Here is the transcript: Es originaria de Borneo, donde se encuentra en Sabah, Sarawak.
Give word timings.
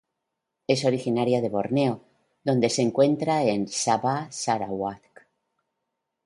Es 0.65 0.83
originaria 0.83 1.41
de 1.43 1.49
Borneo, 1.49 2.01
donde 2.43 2.71
se 2.71 2.81
encuentra 2.81 3.43
en 3.43 3.67
Sabah, 3.67 4.31
Sarawak. 4.31 5.27